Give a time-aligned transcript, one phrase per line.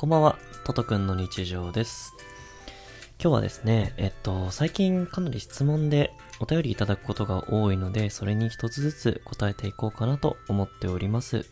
[0.00, 2.14] こんばんは、トトくんの日常です。
[3.22, 6.10] 今日はですね、えっと、最近かなり質問で
[6.40, 11.44] お便りいただくことが多いので、それに一つずつ答えていこうかなと思っております。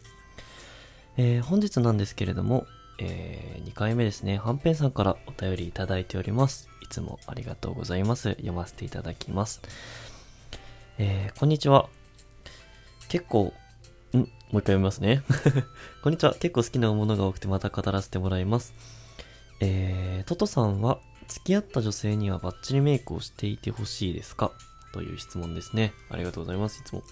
[1.18, 2.66] えー本日なんですけれども、
[2.98, 6.70] え2回目ですね、はんぺんさんからお便りいただいております。
[6.80, 8.30] いつもありがとうございます。
[8.30, 9.60] 読ませていただきます。
[10.96, 11.90] えーこんにちは。
[13.10, 13.52] 結構、
[14.50, 15.22] もう一回読みますね。
[16.02, 16.32] こんにちは。
[16.32, 18.72] 結構好きなものが多くてまた語らせてもらいます。
[19.60, 24.52] えー、トトさんは付き合った女性にはバッチリメイクをしていてほしいですか？
[24.94, 25.92] という質問ですね。
[26.08, 26.80] ありがとうございます。
[26.80, 27.02] いつも。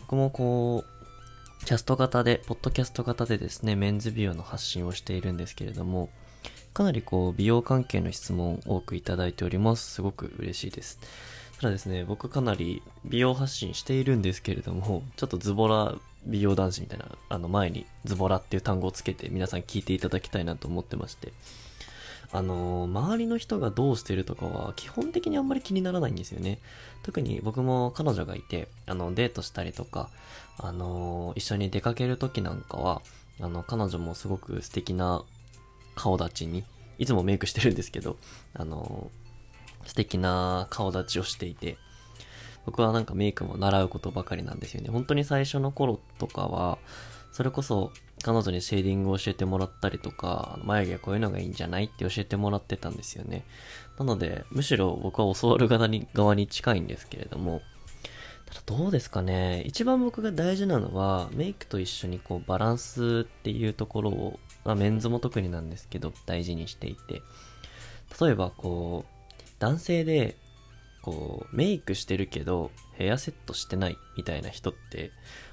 [0.00, 6.10] 僕もこう、キャスト型で、ポッドキャスト型でですね、メンズ美容の発信をしているんですけれども、
[6.74, 9.90] かなりこう、美容関係の質問を多くいただいております。
[9.90, 10.98] すごく嬉しいです。
[11.58, 15.94] ただですね、僕かなり美容発信しているんですけれども、ちょっとズボラ
[16.24, 21.32] 美容男子みたいな、あの前にズボラっていう単語をつけて皆さん聞いていただきたいなと思ってまして、
[22.30, 26.58] あのー周りの人がどうしてるとかは基本的にあんまり気にならないんですよね。
[27.02, 30.08] 特に僕も彼女がいて、あの、デートしたりとか、
[30.58, 33.02] あのー一緒に出かける時なんかは、
[33.40, 35.24] あの、彼女もすごく素敵な
[35.94, 36.64] 顔立ちに、
[36.98, 38.16] いつもメイクしてるんですけど、
[38.54, 39.22] あのー
[39.84, 41.76] 素敵な顔立ちをしていて、
[42.64, 44.90] 僕はなんかメイクも習うことばかりなんですよね。
[44.90, 46.78] 本当に最初の頃とかは、
[47.32, 53.44] それこそ彼女にシェーディングを教えてもらったりとか、眉毛はこういうのがいいんじゃないって教えてもらってたんですよね。
[53.98, 57.62] なので、むしろ僕は教わる側に側に近いんですけれども、
[58.46, 59.62] ただどうですかね。
[59.62, 67.22] 一番僕が大事なのは、メイクと一緒にこうバランスっていうところを、まあ、メンズも特になんですけど、大事にしていて、
[68.20, 70.36] 例えばこう、男性で、
[71.02, 75.10] こう、メイクしてるけど、ヘアセットしてないみたいな人って、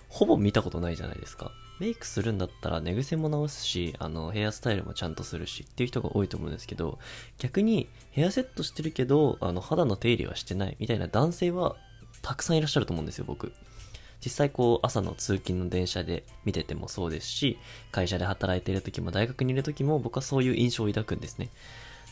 [0.08, 1.52] ほぼ見たことないじゃないですか。
[1.80, 7.00] メイクするんだったら寝癖も直すし、あの、ヘアスタイルもちゃんとするしっていう人が多いと思うんですけど、
[7.38, 11.78] 逆にヘアセットしてるけど、あの、肌の手入れはしてないみたいな男性は
[12.22, 13.54] たくさんいらっしゃると思うんですよ、僕。
[14.22, 17.58] 実際こう朝の通勤の電車で見ててもそうですし、
[17.92, 21.50] 会社で働いている時も大学にいる時も僕はそういう印象を抱くんですね。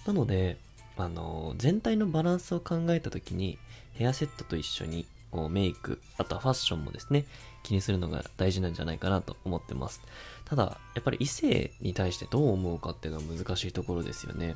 [0.05, 0.57] なので、
[0.97, 3.57] あの、全体のバランスを考えた時に、
[3.93, 7.25] ヘアセットと一緒に、こうメイク、あとはファッションもですね、
[7.63, 10.01] 気にするのが大事なんじゃないかなと思ってます。
[10.45, 14.55] ただ、やっぱり異性に対してどう思うかっていうのは難しいところですよね。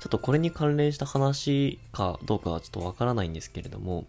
[0.00, 4.06] ちょっとこれに関連した話かどうかはちょっとわからないんですけれども、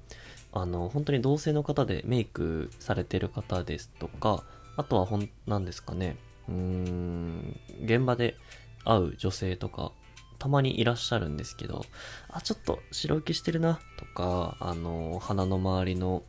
[0.51, 4.43] あの、本当に同性の方でメイクされてる方ですとか、
[4.75, 6.15] あとはほん、なんですかね、
[6.47, 8.35] うーん、現場で
[8.85, 9.91] 会う女性とか、
[10.43, 11.85] たまにいらっしゃるんですけど、
[12.27, 16.21] あ、ちょっと白浮きしてるな、とか、あの、鼻の周りの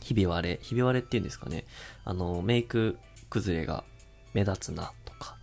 [0.00, 1.64] ひび割れ、ひび割れっていうんですかね、
[2.04, 2.96] あの、メイク
[3.28, 3.82] 崩れが
[4.34, 5.36] 目立つな、とか。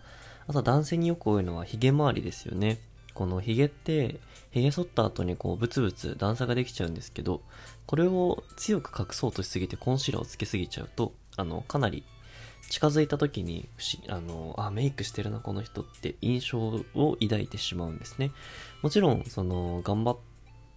[0.48, 2.80] あと男性によく多いのはヒゲ周りですよね。
[3.14, 7.42] このヒゲって、ヒゲ剃った後にこうブツブツ段差ができちゃうんですけど、
[7.88, 12.06] これを強く隠そうとしすぎてコンシーラーをつけすぎちゃうと、あの、かなり
[12.70, 13.70] 近づいた時に、
[14.10, 18.32] あの、あ、メイクしてるな、この人って印象を抱いてしまうんですね。
[18.82, 20.18] もちろん、その、頑張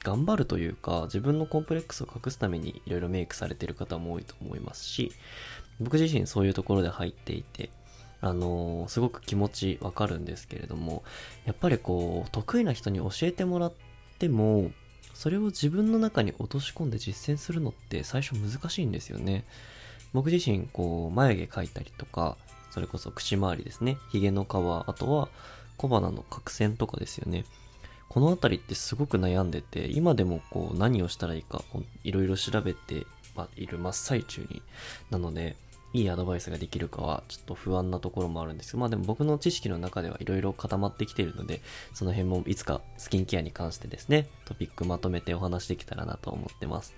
[0.02, 5.12] 頑張るというか、自分のコンプレックスを隠すためにいろいろメイクされてる方も多いと思いますし、
[5.78, 7.70] 僕自身そういうところで入っていて、
[8.22, 11.02] あのすごく気持ちわかるんですけれども、
[11.44, 13.72] やっぱりこう、得意な人に教えてもらっ
[14.18, 14.70] ても、
[15.12, 19.44] それを自分の中に落とし込んで実践するのって最初難しいんですよね。
[20.12, 22.36] 僕自身、こう、眉毛描いたりとか、
[22.70, 25.28] それこそ口周りですね、髭の皮、あとは
[25.76, 27.44] 小鼻の角栓とかですよね。
[28.08, 31.62] このあたりってすごく悩んでて、今でもこう何をしたらいいか、
[32.02, 33.06] いろいろ調べて
[33.56, 34.62] いる真っ最中に。
[35.10, 35.56] なので、
[35.92, 41.60] いいアドバイスができるかはちょっと不安なところもあるんですけど、まあでも僕の知識の中ではいろいろ固まってきているので、
[41.94, 46.94] その辺もいつかスキンケアに関してですね、トピックまとめてお話できたらなと思ってます。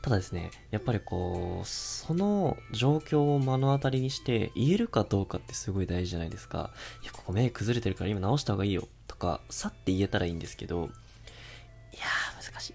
[0.00, 6.70] ただですね、やっぱりこう、その状況を目の当たりにして言えるかどうかってすごい大事じゃないですか。
[7.02, 12.74] いや、ここ目崩れてるから今直した方がいいよとか、さって言えたらいいんですけど、いやー、難しい。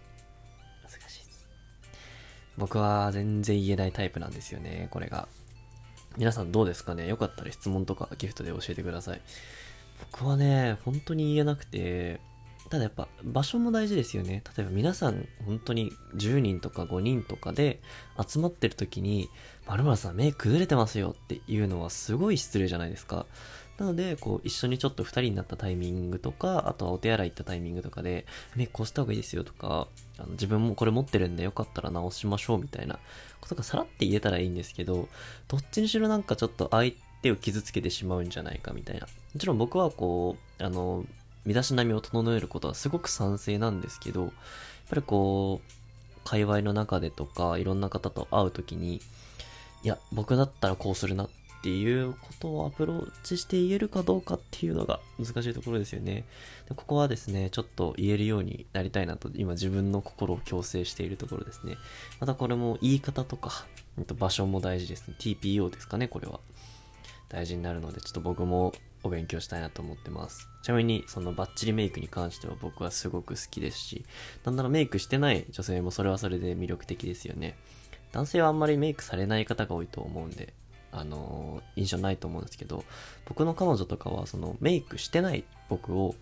[0.83, 1.23] 難しい。
[2.57, 5.27] 僕は全然言えないタイプなんですよね、これが。
[6.17, 7.07] 皆さんどうですかね？
[7.07, 9.21] よかったら質問とかギフトで教えてください。
[10.11, 12.19] 僕はね、本当に言えなくて、
[12.73, 14.41] ただやっぱ場所も大事ですよね。
[14.57, 17.79] 例えば皆さん本当に10人とか5人とかで
[18.19, 19.29] 集まってる時に、
[19.67, 23.27] 〇〇さん目崩れてますよっていうのはすごい失礼じゃないですか。
[23.77, 28.25] なので、こう一緒にちょっと2人になったタイミングとか、あとはお手洗い行ったタイミングとかで、
[28.55, 29.87] 目こうした方がいいですよとか、
[30.17, 32.97] あの自分もこれ持ってるんでよかったら直しましょうみたいな
[33.39, 35.07] ことがさらって言えたらいいんですけど、
[35.47, 39.05] どっちにしろなんかちょっと相手を傷つけてしまうんじゃないかみたいな。
[39.05, 41.05] もちろん僕はこう、あの、
[41.45, 44.31] 身だしなみを整えることはすごく賛成なんですけど、やっ
[44.89, 45.83] ぱりこう、
[46.23, 49.01] 界隈の中でとか、いろんな方と会うときに、
[49.83, 51.29] いや、僕だったらこうするなっ
[51.63, 56.25] ていうことをアプローチして言えるかどうかっていうのが難しいところですよね。
[56.67, 61.77] でここはですね、ちょっと言えるようになりたいなと、今自分の心を強制しているところですね。
[62.19, 63.65] またこれも言い方とか、
[64.17, 65.15] 場所も大事ですね。
[65.19, 66.39] TPO ですかね、これは。
[67.29, 68.73] 大事になるので、ちょっと僕も
[69.03, 70.47] お勉強したいなと思ってます。
[70.63, 74.05] ちなみに、そのバッチリメイクに関しては僕はすごく好きですし、
[74.45, 77.57] なんならメイクしてない女性もそれはそれで魅力的ですよね。
[78.13, 80.53] 男性はあんまりメイクされない方が多いと思うんで、
[80.91, 82.85] あのー、印象ないと思うんですけど、
[83.25, 86.15] 僕の彼女とかは、そのメイクしてない僕を、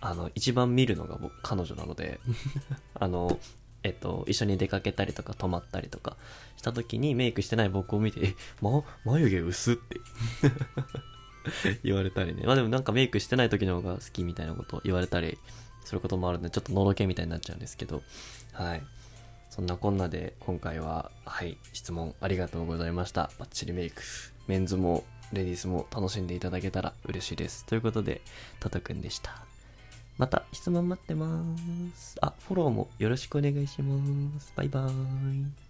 [0.00, 2.20] あの、一番見るのが僕、彼女なので
[2.94, 3.38] あの、
[3.82, 6.16] えっと、一緒に出かけたりとか泊まったりとか
[6.56, 10.00] した時にメイクしてない僕を見て、え、ま、眉毛薄って
[11.82, 12.42] 言われたりね。
[12.44, 15.38] まあでもなんかメイクしてない時の方が好きみたいなこと言われたり
[15.84, 18.02] することもあるんで、ちょっとのろけみたいになっちゃうんですけど、
[18.52, 18.82] はい。
[19.50, 23.30] そんなこんなで今回は、はい、質問ありがとうございました。
[23.38, 24.02] バッチリメイク。
[24.46, 27.64] メンズもレディースも楽しんでいただけたら嬉しいです。
[27.66, 28.22] ということで、
[28.60, 29.44] タトくんでした。
[30.18, 31.42] また質問待ってま
[31.96, 32.16] す。
[32.20, 34.52] あ、フォローもよろしくお願いします。
[34.56, 35.61] バイバーイ。